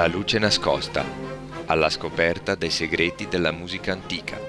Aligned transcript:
La 0.00 0.06
luce 0.06 0.38
nascosta, 0.38 1.04
alla 1.66 1.90
scoperta 1.90 2.54
dei 2.54 2.70
segreti 2.70 3.28
della 3.28 3.52
musica 3.52 3.92
antica. 3.92 4.40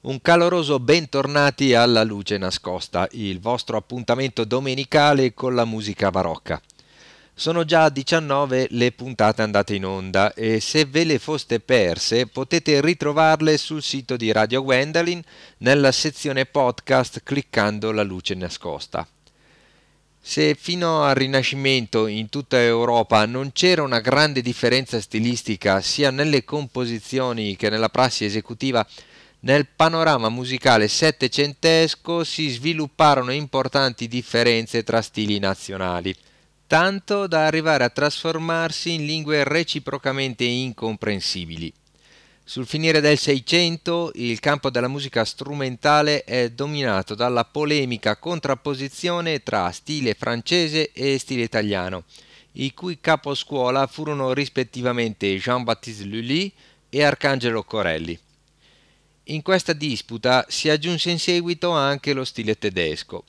Un 0.00 0.20
caloroso 0.22 0.80
bentornati 0.80 1.74
alla 1.74 2.04
luce 2.04 2.38
nascosta, 2.38 3.06
il 3.10 3.38
vostro 3.38 3.76
appuntamento 3.76 4.44
domenicale 4.44 5.34
con 5.34 5.54
la 5.54 5.66
musica 5.66 6.10
barocca. 6.10 6.58
Sono 7.34 7.66
già 7.66 7.90
19 7.90 8.68
le 8.70 8.92
puntate 8.92 9.42
andate 9.42 9.74
in 9.74 9.84
onda 9.84 10.32
e 10.32 10.58
se 10.58 10.86
ve 10.86 11.04
le 11.04 11.18
foste 11.18 11.60
perse 11.60 12.28
potete 12.28 12.80
ritrovarle 12.80 13.58
sul 13.58 13.82
sito 13.82 14.16
di 14.16 14.32
Radio 14.32 14.62
Gwendolyn 14.62 15.22
nella 15.58 15.92
sezione 15.92 16.46
podcast 16.46 17.20
cliccando 17.22 17.92
la 17.92 18.02
luce 18.02 18.34
nascosta. 18.34 19.06
Se 20.26 20.54
fino 20.58 21.02
al 21.02 21.14
Rinascimento 21.14 22.06
in 22.06 22.30
tutta 22.30 22.58
Europa 22.58 23.26
non 23.26 23.52
c'era 23.52 23.82
una 23.82 24.00
grande 24.00 24.40
differenza 24.40 24.98
stilistica 24.98 25.82
sia 25.82 26.10
nelle 26.10 26.44
composizioni 26.44 27.56
che 27.56 27.68
nella 27.68 27.90
prassi 27.90 28.24
esecutiva, 28.24 28.84
nel 29.40 29.66
panorama 29.66 30.30
musicale 30.30 30.88
settecentesco 30.88 32.24
si 32.24 32.48
svilupparono 32.48 33.32
importanti 33.32 34.08
differenze 34.08 34.82
tra 34.82 35.02
stili 35.02 35.38
nazionali 35.38 36.16
tanto 36.66 37.26
da 37.26 37.44
arrivare 37.44 37.84
a 37.84 37.90
trasformarsi 37.90 38.94
in 38.94 39.04
lingue 39.04 39.44
reciprocamente 39.44 40.44
incomprensibili. 40.44 41.72
Sul 42.46 42.66
finire 42.66 43.00
del 43.00 43.16
Seicento 43.16 44.12
il 44.16 44.38
campo 44.38 44.68
della 44.68 44.86
musica 44.86 45.24
strumentale 45.24 46.24
è 46.24 46.50
dominato 46.50 47.14
dalla 47.14 47.46
polemica 47.46 48.18
contrapposizione 48.18 49.42
tra 49.42 49.70
stile 49.70 50.12
francese 50.12 50.92
e 50.92 51.18
stile 51.18 51.42
italiano, 51.42 52.04
i 52.52 52.74
cui 52.74 53.00
caposcuola 53.00 53.86
furono 53.86 54.34
rispettivamente 54.34 55.34
Jean-Baptiste 55.38 56.04
Lully 56.04 56.52
e 56.90 57.02
Arcangelo 57.02 57.64
Corelli. 57.64 58.16
In 59.28 59.40
questa 59.40 59.72
disputa 59.72 60.44
si 60.50 60.68
aggiunse 60.68 61.10
in 61.10 61.18
seguito 61.18 61.70
anche 61.70 62.12
lo 62.12 62.26
stile 62.26 62.58
tedesco, 62.58 63.24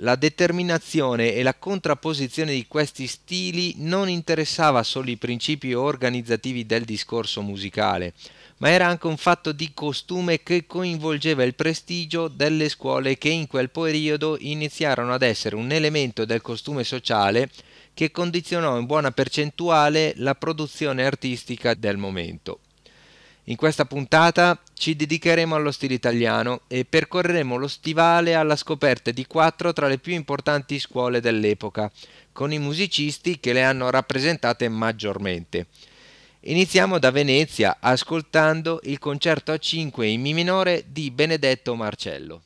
la 0.00 0.16
determinazione 0.16 1.34
e 1.34 1.44
la 1.44 1.54
contrapposizione 1.54 2.52
di 2.52 2.66
questi 2.66 3.06
stili 3.06 3.74
non 3.78 4.08
interessava 4.08 4.82
solo 4.82 5.08
i 5.08 5.16
principi 5.16 5.72
organizzativi 5.72 6.66
del 6.66 6.84
discorso 6.84 7.42
musicale, 7.42 8.12
ma 8.58 8.70
era 8.70 8.86
anche 8.86 9.06
un 9.06 9.16
fatto 9.16 9.52
di 9.52 9.72
costume 9.74 10.42
che 10.42 10.66
coinvolgeva 10.66 11.44
il 11.44 11.54
prestigio 11.54 12.28
delle 12.28 12.68
scuole 12.68 13.18
che 13.18 13.28
in 13.28 13.46
quel 13.46 13.70
periodo 13.70 14.36
iniziarono 14.40 15.12
ad 15.12 15.22
essere 15.22 15.56
un 15.56 15.70
elemento 15.72 16.24
del 16.24 16.40
costume 16.40 16.84
sociale 16.84 17.50
che 17.92 18.10
condizionò 18.10 18.78
in 18.78 18.86
buona 18.86 19.10
percentuale 19.10 20.14
la 20.16 20.34
produzione 20.34 21.04
artistica 21.04 21.74
del 21.74 21.96
momento. 21.96 22.60
In 23.48 23.56
questa 23.56 23.84
puntata 23.84 24.58
ci 24.74 24.96
dedicheremo 24.96 25.54
allo 25.54 25.70
stile 25.70 25.94
italiano 25.94 26.62
e 26.66 26.84
percorreremo 26.84 27.56
lo 27.56 27.68
stivale 27.68 28.34
alla 28.34 28.56
scoperta 28.56 29.12
di 29.12 29.24
quattro 29.26 29.72
tra 29.72 29.86
le 29.86 29.98
più 29.98 30.14
importanti 30.14 30.80
scuole 30.80 31.20
dell'epoca, 31.20 31.90
con 32.32 32.52
i 32.52 32.58
musicisti 32.58 33.38
che 33.38 33.52
le 33.52 33.62
hanno 33.62 33.88
rappresentate 33.88 34.68
maggiormente. 34.68 35.68
Iniziamo 36.48 37.00
da 37.00 37.10
Venezia 37.10 37.78
ascoltando 37.80 38.78
il 38.84 39.00
concerto 39.00 39.50
a 39.50 39.58
5 39.58 40.06
in 40.06 40.20
Mi 40.20 40.32
minore 40.32 40.84
di 40.86 41.10
Benedetto 41.10 41.74
Marcello. 41.74 42.45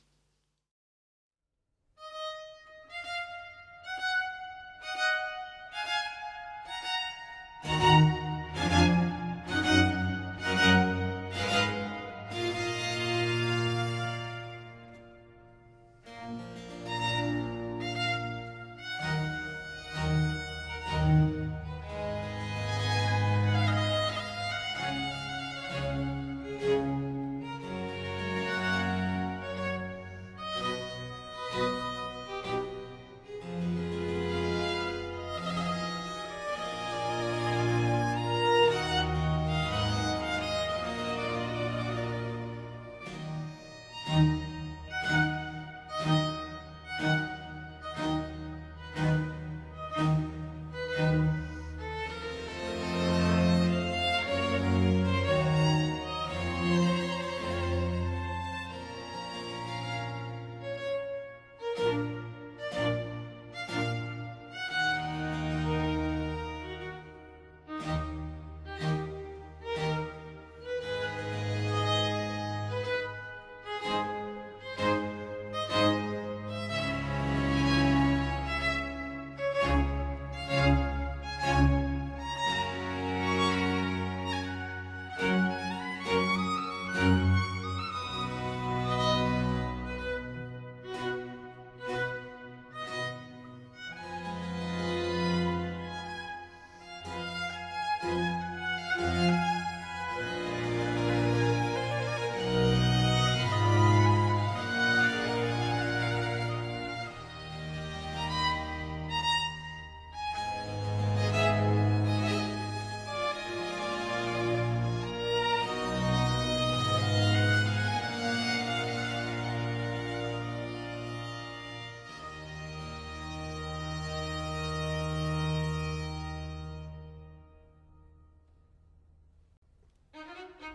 Thank 130.58 130.74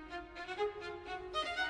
you. 1.57 1.64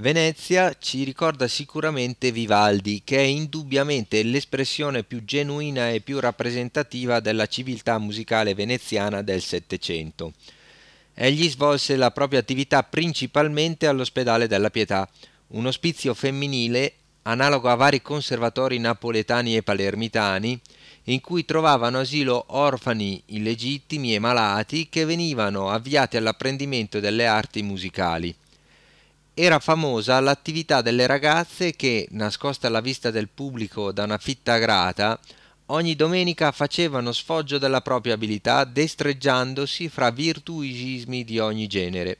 Venezia 0.00 0.74
ci 0.78 1.04
ricorda 1.04 1.46
sicuramente 1.46 2.32
Vivaldi, 2.32 3.02
che 3.04 3.18
è 3.18 3.20
indubbiamente 3.20 4.22
l'espressione 4.22 5.02
più 5.02 5.26
genuina 5.26 5.90
e 5.90 6.00
più 6.00 6.20
rappresentativa 6.20 7.20
della 7.20 7.46
civiltà 7.46 7.98
musicale 7.98 8.54
veneziana 8.54 9.20
del 9.20 9.42
Settecento. 9.42 10.32
Egli 11.12 11.50
svolse 11.50 11.96
la 11.96 12.10
propria 12.12 12.38
attività 12.38 12.82
principalmente 12.82 13.86
all'ospedale 13.86 14.46
della 14.46 14.70
Pietà, 14.70 15.06
un 15.48 15.66
ospizio 15.66 16.14
femminile 16.14 16.94
analogo 17.24 17.68
a 17.68 17.74
vari 17.74 18.00
conservatori 18.00 18.78
napoletani 18.78 19.54
e 19.54 19.62
palermitani, 19.62 20.58
in 21.04 21.20
cui 21.20 21.44
trovavano 21.44 21.98
asilo 21.98 22.46
orfani 22.46 23.22
illegittimi 23.26 24.14
e 24.14 24.18
malati 24.18 24.88
che 24.88 25.04
venivano 25.04 25.68
avviati 25.68 26.16
all'apprendimento 26.16 27.00
delle 27.00 27.26
arti 27.26 27.60
musicali. 27.60 28.34
Era 29.42 29.58
famosa 29.58 30.20
l'attività 30.20 30.82
delle 30.82 31.06
ragazze 31.06 31.74
che, 31.74 32.06
nascoste 32.10 32.66
alla 32.66 32.82
vista 32.82 33.10
del 33.10 33.30
pubblico 33.30 33.90
da 33.90 34.04
una 34.04 34.18
fitta 34.18 34.58
grata, 34.58 35.18
ogni 35.68 35.96
domenica 35.96 36.52
facevano 36.52 37.10
sfoggio 37.10 37.56
della 37.56 37.80
propria 37.80 38.12
abilità 38.12 38.64
destreggiandosi 38.64 39.88
fra 39.88 40.10
virtuosismi 40.10 41.24
di 41.24 41.38
ogni 41.38 41.66
genere. 41.68 42.18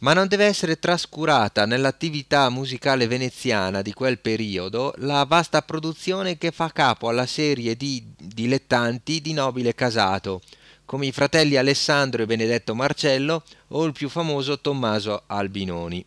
Ma 0.00 0.12
non 0.12 0.28
deve 0.28 0.44
essere 0.44 0.78
trascurata 0.78 1.64
nell'attività 1.64 2.50
musicale 2.50 3.06
veneziana 3.06 3.80
di 3.80 3.94
quel 3.94 4.18
periodo 4.18 4.92
la 4.98 5.24
vasta 5.24 5.62
produzione 5.62 6.36
che 6.36 6.50
fa 6.50 6.70
capo 6.70 7.08
alla 7.08 7.24
serie 7.24 7.78
di 7.78 8.04
dilettanti 8.18 9.22
di 9.22 9.32
nobile 9.32 9.74
casato, 9.74 10.42
come 10.84 11.06
i 11.06 11.12
fratelli 11.12 11.56
Alessandro 11.56 12.22
e 12.22 12.26
Benedetto 12.26 12.74
Marcello 12.74 13.44
o 13.68 13.84
il 13.84 13.92
più 13.92 14.08
famoso 14.08 14.60
Tommaso 14.60 15.22
Albinoni. 15.26 16.04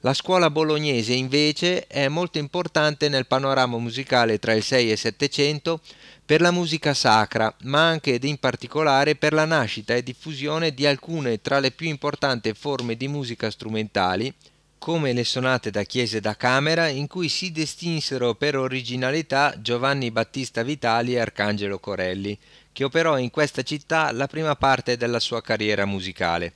La 0.00 0.14
scuola 0.14 0.50
bolognese 0.50 1.14
invece 1.14 1.86
è 1.86 2.06
molto 2.06 2.38
importante 2.38 3.08
nel 3.08 3.26
panorama 3.26 3.76
musicale 3.78 4.38
tra 4.38 4.52
il 4.52 4.62
6 4.62 4.88
e 4.88 4.92
il 4.92 4.98
700 4.98 5.80
per 6.24 6.40
la 6.40 6.52
musica 6.52 6.94
sacra, 6.94 7.52
ma 7.62 7.88
anche 7.88 8.14
ed 8.14 8.24
in 8.24 8.38
particolare 8.38 9.16
per 9.16 9.32
la 9.32 9.46
nascita 9.46 9.94
e 9.94 10.02
diffusione 10.04 10.74
di 10.74 10.86
alcune 10.86 11.40
tra 11.40 11.58
le 11.58 11.72
più 11.72 11.88
importanti 11.88 12.52
forme 12.52 12.96
di 12.96 13.08
musica 13.08 13.50
strumentali, 13.50 14.32
come 14.78 15.12
le 15.12 15.24
sonate 15.24 15.70
da 15.70 15.82
chiese 15.82 16.20
da 16.20 16.36
camera 16.36 16.86
in 16.86 17.08
cui 17.08 17.28
si 17.28 17.50
distinsero 17.50 18.34
per 18.34 18.56
originalità 18.56 19.60
Giovanni 19.60 20.12
Battista 20.12 20.62
Vitali 20.62 21.14
e 21.14 21.18
Arcangelo 21.18 21.80
Corelli, 21.80 22.38
che 22.76 22.84
operò 22.84 23.16
in 23.16 23.30
questa 23.30 23.62
città 23.62 24.12
la 24.12 24.26
prima 24.26 24.54
parte 24.54 24.98
della 24.98 25.18
sua 25.18 25.40
carriera 25.40 25.86
musicale, 25.86 26.52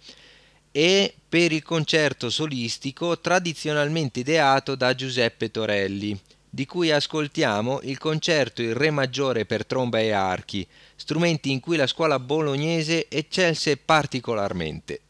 e 0.70 1.14
per 1.26 1.50
il 1.50 1.62
concerto 1.62 2.28
solistico 2.28 3.18
tradizionalmente 3.18 4.20
ideato 4.20 4.74
da 4.74 4.94
Giuseppe 4.94 5.50
Torelli, 5.50 6.14
di 6.50 6.66
cui 6.66 6.90
ascoltiamo 6.90 7.80
il 7.84 7.96
concerto 7.96 8.60
in 8.60 8.74
Re 8.74 8.90
maggiore 8.90 9.46
per 9.46 9.64
tromba 9.64 9.98
e 9.98 10.10
archi, 10.10 10.66
strumenti 10.94 11.52
in 11.52 11.60
cui 11.60 11.78
la 11.78 11.86
scuola 11.86 12.18
bolognese 12.18 13.08
eccelse 13.08 13.78
particolarmente. 13.78 15.00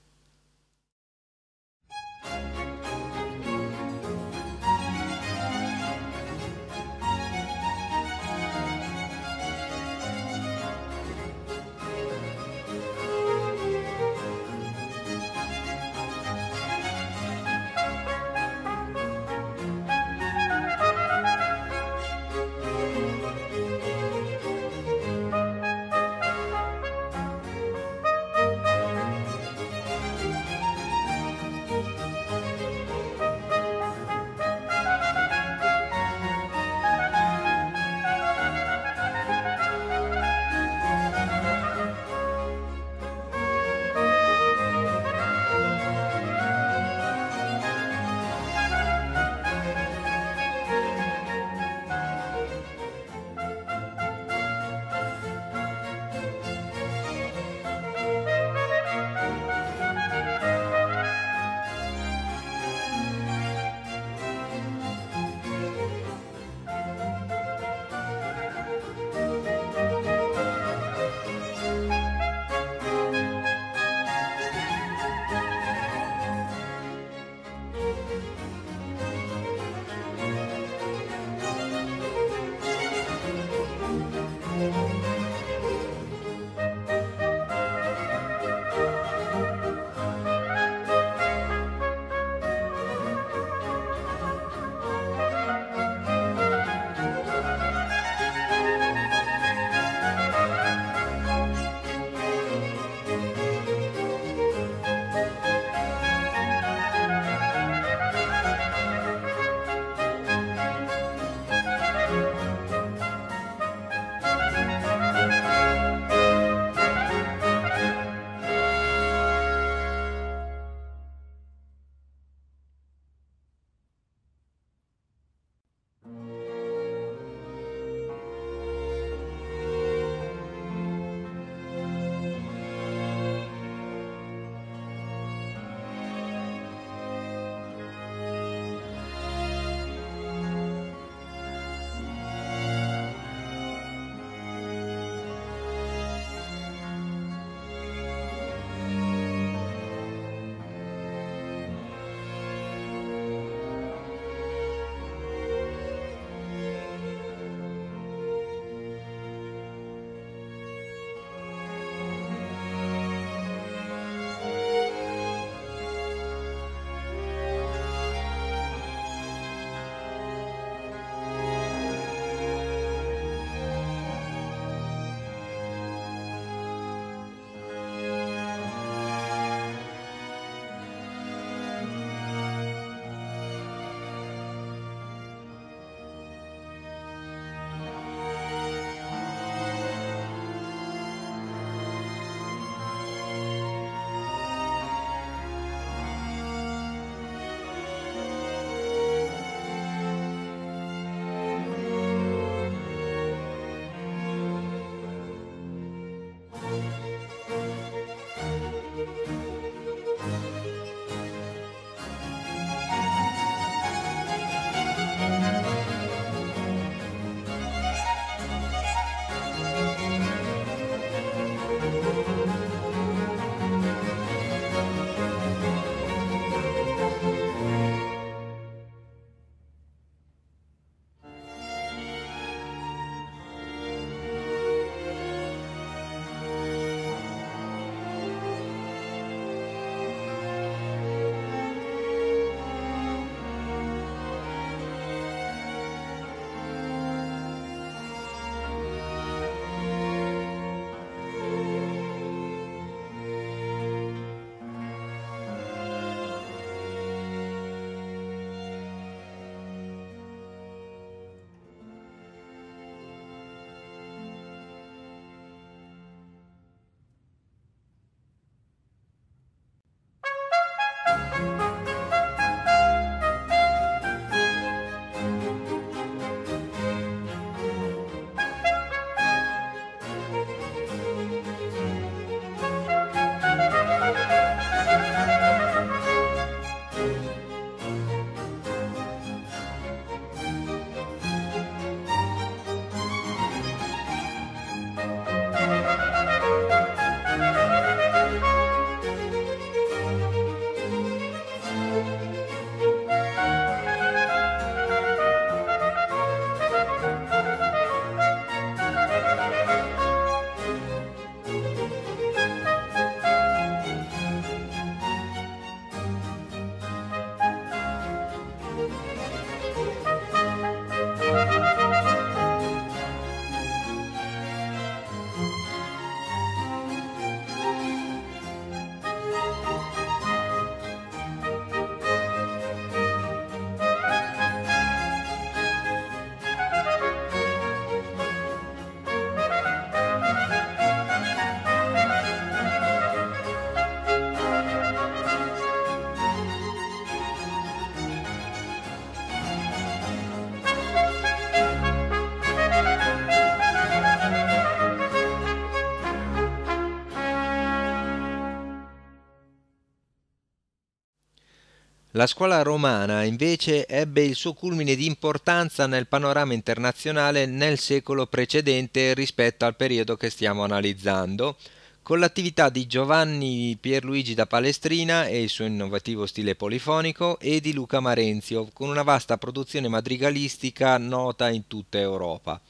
La 362.20 362.26
scuola 362.26 362.60
romana 362.60 363.22
invece 363.22 363.86
ebbe 363.88 364.22
il 364.22 364.34
suo 364.34 364.52
culmine 364.52 364.94
di 364.94 365.06
importanza 365.06 365.86
nel 365.86 366.06
panorama 366.06 366.52
internazionale 366.52 367.46
nel 367.46 367.78
secolo 367.78 368.26
precedente 368.26 369.14
rispetto 369.14 369.64
al 369.64 369.74
periodo 369.74 370.18
che 370.18 370.28
stiamo 370.28 370.62
analizzando, 370.62 371.56
con 372.02 372.18
l'attività 372.18 372.68
di 372.68 372.86
Giovanni 372.86 373.74
Pierluigi 373.80 374.34
da 374.34 374.44
Palestrina 374.44 375.28
e 375.28 375.40
il 375.40 375.48
suo 375.48 375.64
innovativo 375.64 376.26
stile 376.26 376.54
polifonico 376.56 377.38
e 377.38 377.58
di 377.58 377.72
Luca 377.72 378.00
Marenzio, 378.00 378.68
con 378.70 378.90
una 378.90 379.02
vasta 379.02 379.38
produzione 379.38 379.88
madrigalistica 379.88 380.98
nota 380.98 381.48
in 381.48 381.68
tutta 381.68 381.98
Europa. 381.98 382.60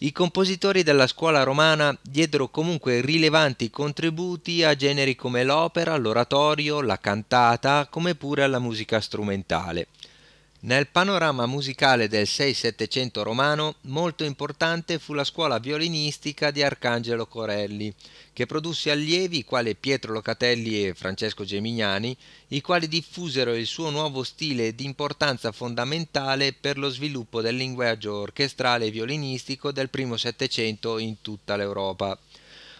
I 0.00 0.12
compositori 0.12 0.84
della 0.84 1.08
scuola 1.08 1.42
romana 1.42 1.96
diedero 2.00 2.50
comunque 2.50 3.00
rilevanti 3.00 3.68
contributi 3.68 4.62
a 4.62 4.76
generi 4.76 5.16
come 5.16 5.42
l'opera, 5.42 5.96
l'oratorio, 5.96 6.80
la 6.80 6.98
cantata, 6.98 7.88
come 7.90 8.14
pure 8.14 8.44
alla 8.44 8.60
musica 8.60 9.00
strumentale. 9.00 9.88
Nel 10.60 10.88
panorama 10.88 11.46
musicale 11.46 12.08
del 12.08 12.24
6-700 12.24 13.22
romano 13.22 13.76
molto 13.82 14.24
importante 14.24 14.98
fu 14.98 15.12
la 15.12 15.22
scuola 15.22 15.60
violinistica 15.60 16.50
di 16.50 16.64
Arcangelo 16.64 17.28
Corelli, 17.28 17.94
che 18.32 18.44
produsse 18.46 18.90
allievi 18.90 19.44
quali 19.44 19.76
Pietro 19.76 20.12
Locatelli 20.12 20.84
e 20.84 20.94
Francesco 20.94 21.44
Gemignani, 21.44 22.16
i 22.48 22.60
quali 22.60 22.88
diffusero 22.88 23.54
il 23.54 23.66
suo 23.66 23.90
nuovo 23.90 24.24
stile 24.24 24.74
di 24.74 24.84
importanza 24.84 25.52
fondamentale 25.52 26.52
per 26.52 26.76
lo 26.76 26.88
sviluppo 26.88 27.40
del 27.40 27.54
linguaggio 27.54 28.16
orchestrale 28.16 28.86
e 28.86 28.90
violinistico 28.90 29.70
del 29.70 29.90
primo 29.90 30.16
Settecento 30.16 30.98
in 30.98 31.20
tutta 31.22 31.54
l'Europa. 31.54 32.18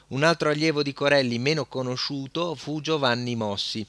Un 0.08 0.24
altro 0.24 0.50
allievo 0.50 0.82
di 0.82 0.92
Corelli 0.92 1.38
meno 1.38 1.66
conosciuto 1.66 2.56
fu 2.56 2.80
Giovanni 2.80 3.36
Mossi, 3.36 3.86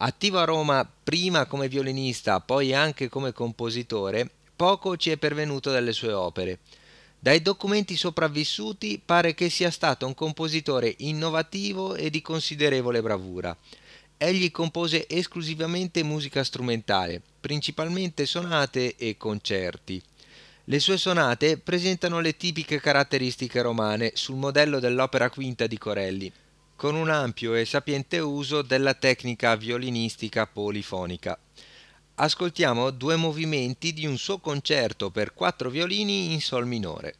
Attivo 0.00 0.38
a 0.38 0.44
Roma 0.44 0.88
prima 1.02 1.46
come 1.46 1.66
violinista, 1.66 2.38
poi 2.38 2.72
anche 2.72 3.08
come 3.08 3.32
compositore, 3.32 4.30
poco 4.54 4.96
ci 4.96 5.10
è 5.10 5.16
pervenuto 5.16 5.72
delle 5.72 5.92
sue 5.92 6.12
opere. 6.12 6.60
Dai 7.18 7.42
documenti 7.42 7.96
sopravvissuti 7.96 9.02
pare 9.04 9.34
che 9.34 9.50
sia 9.50 9.72
stato 9.72 10.06
un 10.06 10.14
compositore 10.14 10.94
innovativo 10.98 11.96
e 11.96 12.10
di 12.10 12.22
considerevole 12.22 13.02
bravura. 13.02 13.56
Egli 14.16 14.52
compose 14.52 15.08
esclusivamente 15.08 16.04
musica 16.04 16.44
strumentale, 16.44 17.20
principalmente 17.40 18.24
sonate 18.24 18.94
e 18.94 19.16
concerti. 19.16 20.00
Le 20.62 20.78
sue 20.78 20.96
sonate 20.96 21.58
presentano 21.58 22.20
le 22.20 22.36
tipiche 22.36 22.78
caratteristiche 22.78 23.62
romane 23.62 24.12
sul 24.14 24.36
modello 24.36 24.78
dell'opera 24.78 25.28
quinta 25.28 25.66
di 25.66 25.76
Corelli, 25.76 26.32
con 26.78 26.94
un 26.94 27.10
ampio 27.10 27.56
e 27.56 27.64
sapiente 27.64 28.20
uso 28.20 28.62
della 28.62 28.94
tecnica 28.94 29.56
violinistica 29.56 30.46
polifonica. 30.46 31.36
Ascoltiamo 32.14 32.90
due 32.90 33.16
movimenti 33.16 33.92
di 33.92 34.06
un 34.06 34.16
suo 34.16 34.38
concerto 34.38 35.10
per 35.10 35.34
quattro 35.34 35.70
violini 35.70 36.32
in 36.32 36.40
Sol 36.40 36.68
minore. 36.68 37.14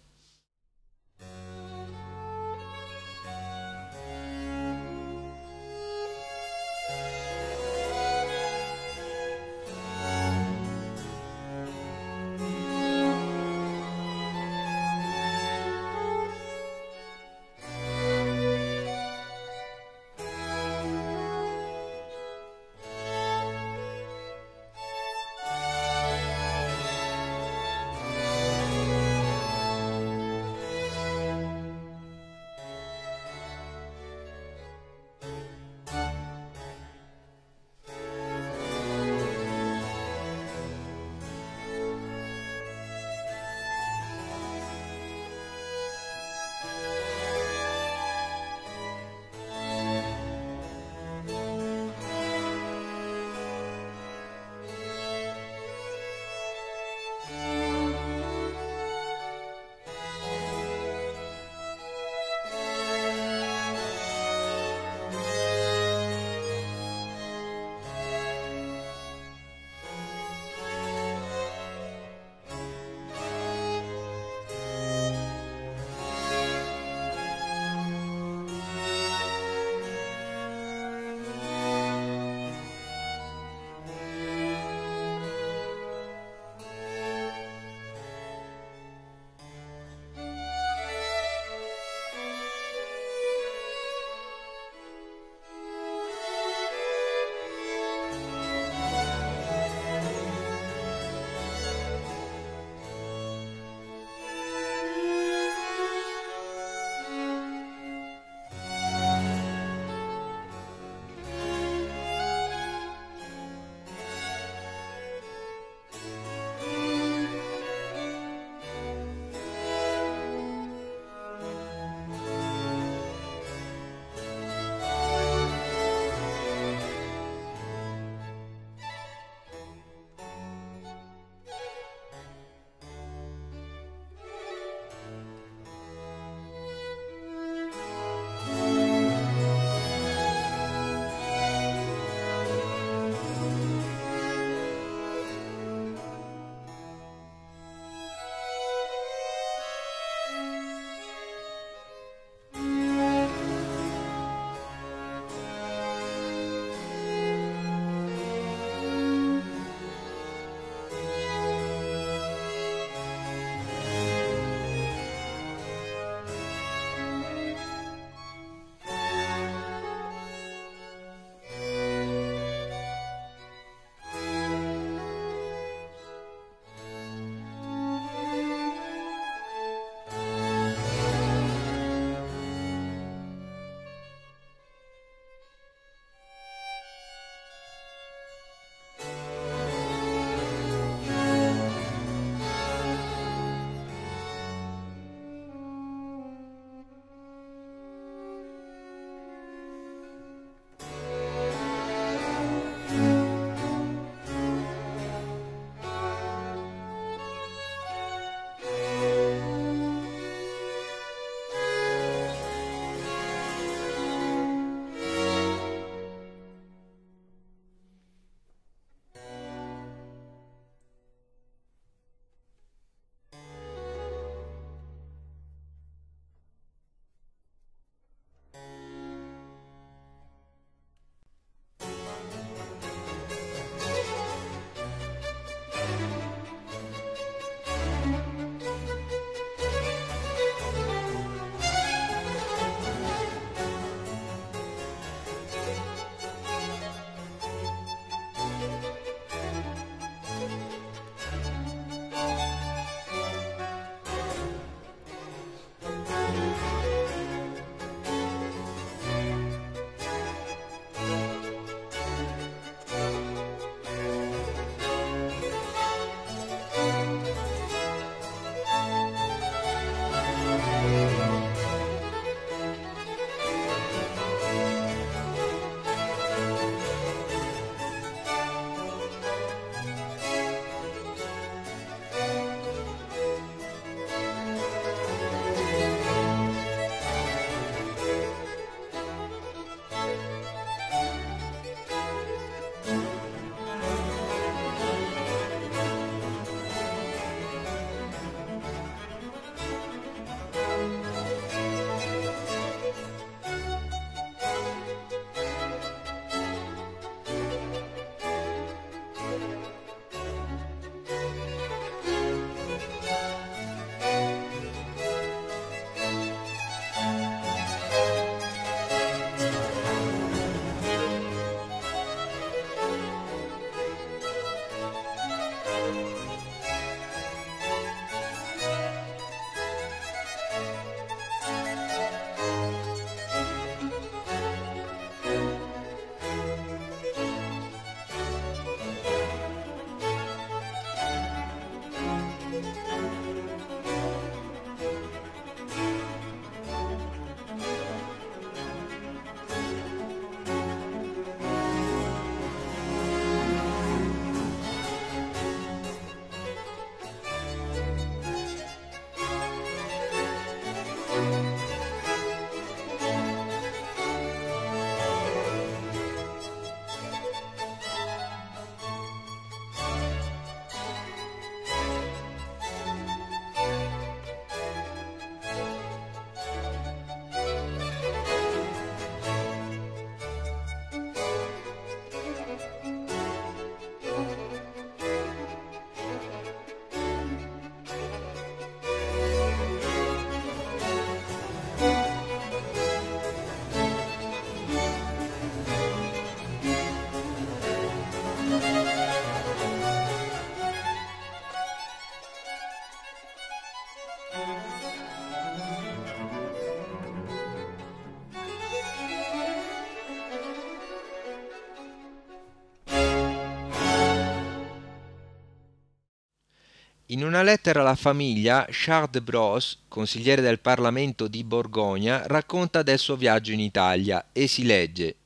In 417.11 417.25
una 417.25 417.42
lettera 417.42 417.81
alla 417.81 417.94
famiglia, 417.94 418.66
Charles 418.68 419.09
de 419.12 419.23
Bros, 419.23 419.79
consigliere 419.88 420.42
del 420.42 420.61
Parlamento 420.61 421.27
di 421.27 421.42
Borgogna, 421.42 422.27
racconta 422.27 422.83
del 422.83 422.99
suo 422.99 423.16
viaggio 423.16 423.51
in 423.53 423.61
Italia 423.61 424.29
e 424.31 424.47
si 424.47 424.62
legge 424.66 425.16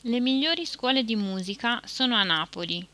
Le 0.00 0.18
migliori 0.18 0.64
scuole 0.64 1.04
di 1.04 1.14
musica 1.14 1.82
sono 1.84 2.14
a 2.14 2.22
Napoli. 2.22 2.86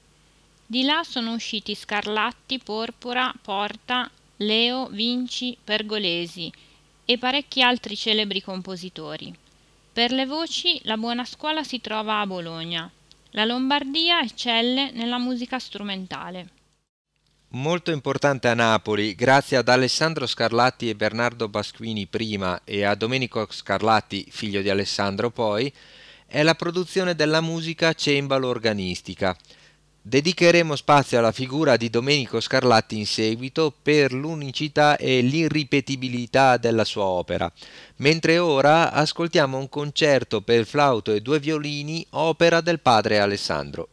Di 0.67 0.83
là 0.83 1.05
sono 1.05 1.35
usciti 1.35 1.77
Scarlatti, 1.77 2.59
Porpora, 2.59 3.33
Porta, 3.41 4.11
Leo, 4.39 4.89
Vinci, 4.89 5.57
Pergolesi 5.63 6.53
e 7.05 7.17
parecchi 7.17 7.63
altri 7.63 7.97
celebri 7.97 8.43
compositori. 8.43 9.33
Per 9.93 10.11
le 10.11 10.27
voci 10.27 10.81
la 10.83 10.97
buona 10.97 11.25
scuola 11.25 11.63
si 11.63 11.81
trova 11.81 12.19
a 12.19 12.27
Bologna. 12.27 12.91
La 13.31 13.45
Lombardia 13.45 14.19
eccelle 14.21 14.91
nella 14.91 15.19
musica 15.19 15.61
strumentale. 15.61 16.56
Molto 17.51 17.93
importante 17.93 18.49
a 18.49 18.55
Napoli, 18.55 19.15
grazie 19.15 19.57
ad 19.57 19.69
Alessandro 19.69 20.27
Scarlatti 20.27 20.89
e 20.89 20.97
Bernardo 20.97 21.49
Basquini 21.49 22.07
prima 22.07 22.61
e 22.65 22.83
a 22.83 22.97
Domenico 22.97 23.47
Scarlatti, 23.49 24.27
figlio 24.31 24.61
di 24.63 24.69
Alessandro 24.69 25.31
poi, 25.31 25.73
è 26.27 26.43
la 26.43 26.57
produzione 26.57 27.15
della 27.15 27.41
musica 27.41 27.93
cembalo-organistica. 27.93 29.37
Dedicheremo 30.03 30.75
spazio 30.75 31.19
alla 31.19 31.33
figura 31.33 31.77
di 31.77 31.89
Domenico 31.89 32.41
Scarlatti 32.41 32.99
in 32.99 33.07
seguito 33.07 33.73
per 33.81 34.13
l'unicità 34.13 34.97
e 34.97 35.21
l'irripetibilità 35.21 36.57
della 36.57 36.85
sua 36.85 37.05
opera, 37.05 37.51
mentre 37.97 38.39
ora 38.39 38.93
ascoltiamo 38.93 39.57
un 39.57 39.69
concerto 39.69 40.43
per 40.43 40.67
flauto 40.67 41.13
e 41.13 41.21
due 41.21 41.39
violini, 41.39 42.05
opera 42.11 42.61
del 42.61 42.81
padre 42.81 43.21
Alessandro. 43.21 43.89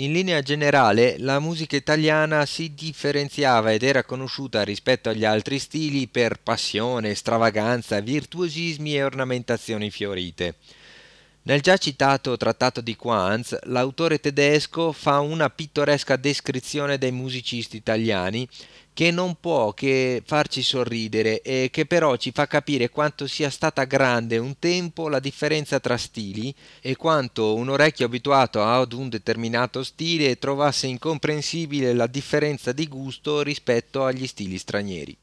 In 0.00 0.12
linea 0.12 0.40
generale, 0.40 1.16
la 1.18 1.40
musica 1.40 1.76
italiana 1.76 2.46
si 2.46 2.72
differenziava 2.72 3.70
ed 3.70 3.82
era 3.82 4.02
conosciuta 4.02 4.62
rispetto 4.62 5.10
agli 5.10 5.26
altri 5.26 5.58
stili 5.58 6.08
per 6.08 6.40
passione, 6.42 7.14
stravaganza, 7.14 8.00
virtuosismi 8.00 8.94
e 8.94 9.02
ornamentazioni 9.02 9.90
fiorite. 9.90 10.54
Nel 11.42 11.60
già 11.60 11.76
citato 11.76 12.38
Trattato 12.38 12.80
di 12.80 12.96
Quanz, 12.96 13.58
l'autore 13.64 14.20
tedesco 14.20 14.92
fa 14.92 15.20
una 15.20 15.50
pittoresca 15.50 16.16
descrizione 16.16 16.96
dei 16.96 17.12
musicisti 17.12 17.76
italiani 17.76 18.48
che 19.00 19.10
non 19.10 19.36
può 19.40 19.72
che 19.72 20.22
farci 20.26 20.62
sorridere 20.62 21.40
e 21.40 21.70
che 21.72 21.86
però 21.86 22.16
ci 22.16 22.32
fa 22.32 22.46
capire 22.46 22.90
quanto 22.90 23.26
sia 23.26 23.48
stata 23.48 23.84
grande 23.84 24.36
un 24.36 24.58
tempo 24.58 25.08
la 25.08 25.20
differenza 25.20 25.80
tra 25.80 25.96
stili 25.96 26.54
e 26.82 26.96
quanto 26.96 27.54
un 27.54 27.70
orecchio 27.70 28.04
abituato 28.04 28.62
ad 28.62 28.92
un 28.92 29.08
determinato 29.08 29.82
stile 29.84 30.38
trovasse 30.38 30.86
incomprensibile 30.86 31.94
la 31.94 32.06
differenza 32.06 32.72
di 32.72 32.86
gusto 32.88 33.40
rispetto 33.40 34.04
agli 34.04 34.26
stili 34.26 34.58
stranieri. 34.58 35.16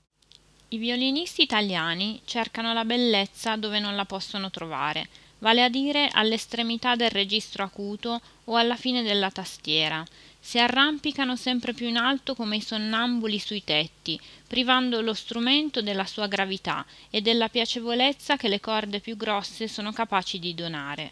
I 0.70 0.78
violinisti 0.80 1.44
italiani 1.44 2.22
cercano 2.26 2.74
la 2.74 2.84
bellezza 2.84 3.58
dove 3.58 3.78
non 3.78 3.96
la 3.96 4.06
possono 4.06 4.50
trovare, 4.50 5.08
vale 5.38 5.64
a 5.64 5.70
dire 5.70 6.10
all'estremità 6.12 6.96
del 6.96 7.12
registro 7.12 7.64
acuto 7.64 8.20
o 8.46 8.56
alla 8.56 8.76
fine 8.76 9.04
della 9.04 9.30
tastiera, 9.30 10.04
si 10.48 10.60
arrampicano 10.60 11.36
sempre 11.36 11.74
più 11.74 11.90
in 11.90 11.98
alto 11.98 12.34
come 12.34 12.56
i 12.56 12.62
sonnambuli 12.62 13.38
sui 13.38 13.66
tetti, 13.66 14.18
privando 14.48 15.02
lo 15.02 15.14
strumento 15.14 15.82
della 15.82 16.06
sua 16.06 16.28
gravità 16.28 16.86
e 17.10 17.20
della 17.20 17.50
piacevolezza 17.50 18.38
che 18.38 18.48
le 18.48 18.62
corde 18.62 19.02
più 19.02 19.18
grosse 19.18 19.68
sono 19.68 19.92
capaci 19.92 20.40
di 20.40 20.56
donare. 20.56 21.12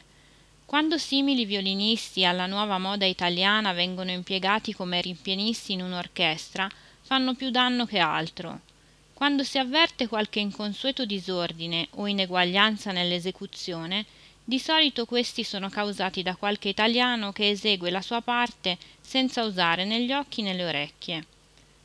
Quando 0.65 0.97
simili 0.97 1.43
violinisti 1.43 2.23
alla 2.23 2.45
nuova 2.45 2.77
moda 2.77 3.03
italiana 3.03 3.73
vengono 3.73 4.09
impiegati 4.09 4.73
come 4.73 5.01
rimpianisti 5.01 5.73
in 5.73 5.81
un'orchestra, 5.81 6.71
fanno 7.01 7.33
più 7.33 7.49
danno 7.49 7.85
che 7.85 7.99
altro. 7.99 8.61
Quando 9.13 9.43
si 9.43 9.57
avverte 9.57 10.07
qualche 10.07 10.39
inconsueto 10.39 11.03
disordine 11.03 11.89
o 11.95 12.07
ineguaglianza 12.07 12.93
nell'esecuzione, 12.93 14.05
di 14.47 14.59
solito 14.59 15.05
questi 15.05 15.43
sono 15.43 15.69
causati 15.69 16.21
da 16.21 16.35
qualche 16.35 16.69
italiano 16.69 17.31
che 17.31 17.49
esegue 17.49 17.89
la 17.89 18.03
sua 18.03 18.21
parte 18.21 18.77
senza 19.01 19.43
usare 19.43 19.85
né 19.85 20.03
gli 20.03 20.13
occhi 20.13 20.43
né 20.43 20.53
le 20.53 20.65
orecchie. 20.65 21.25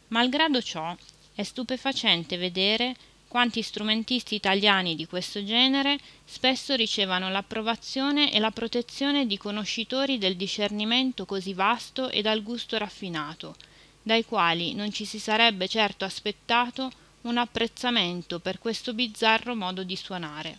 Malgrado 0.09 0.61
ciò, 0.61 0.94
è 1.35 1.42
stupefacente 1.42 2.37
vedere 2.37 2.94
quanti 3.29 3.62
strumentisti 3.62 4.35
italiani 4.35 4.94
di 4.94 5.07
questo 5.07 5.42
genere 5.42 5.99
spesso 6.27 6.75
ricevano 6.75 7.31
l'approvazione 7.31 8.31
e 8.31 8.38
la 8.38 8.51
protezione 8.51 9.27
di 9.27 9.38
conoscitori 9.38 10.18
del 10.18 10.37
discernimento 10.37 11.25
così 11.25 11.55
vasto 11.55 12.11
e 12.11 12.20
dal 12.20 12.42
gusto 12.42 12.77
raffinato, 12.77 13.57
dai 14.03 14.27
quali 14.27 14.75
non 14.75 14.92
ci 14.92 15.07
si 15.07 15.18
sarebbe 15.18 15.66
certo 15.66 16.05
aspettato 16.05 16.90
un 17.23 17.38
apprezzamento 17.38 18.38
per 18.38 18.59
questo 18.59 18.92
bizzarro 18.92 19.55
modo 19.55 19.83
di 19.83 19.96
suonare. 19.96 20.59